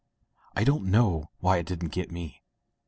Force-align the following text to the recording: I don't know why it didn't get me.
I 0.55 0.63
don't 0.63 0.85
know 0.89 1.29
why 1.41 1.57
it 1.57 1.67
didn't 1.67 1.89
get 1.91 2.09
me. 2.11 2.41